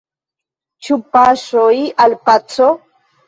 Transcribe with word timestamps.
Ĉu 0.87 0.97
paŝoj 1.17 1.75
al 2.07 2.17
paco? 2.31 2.71